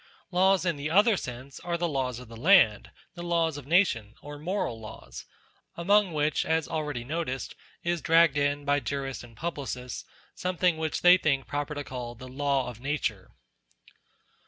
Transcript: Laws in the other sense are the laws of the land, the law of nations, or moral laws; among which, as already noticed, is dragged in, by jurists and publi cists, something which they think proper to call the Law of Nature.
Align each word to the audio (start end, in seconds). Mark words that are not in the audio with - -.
Laws 0.31 0.65
in 0.65 0.77
the 0.77 0.89
other 0.89 1.15
sense 1.15 1.59
are 1.59 1.77
the 1.77 1.87
laws 1.87 2.17
of 2.17 2.27
the 2.27 2.35
land, 2.35 2.89
the 3.13 3.21
law 3.21 3.49
of 3.49 3.67
nations, 3.67 4.17
or 4.23 4.39
moral 4.39 4.79
laws; 4.79 5.25
among 5.77 6.11
which, 6.11 6.43
as 6.43 6.67
already 6.67 7.03
noticed, 7.03 7.53
is 7.83 8.01
dragged 8.01 8.35
in, 8.35 8.65
by 8.65 8.79
jurists 8.79 9.23
and 9.23 9.37
publi 9.37 9.67
cists, 9.67 10.03
something 10.33 10.77
which 10.77 11.01
they 11.03 11.17
think 11.17 11.45
proper 11.45 11.75
to 11.75 11.83
call 11.83 12.15
the 12.15 12.27
Law 12.27 12.67
of 12.67 12.79
Nature. 12.81 13.29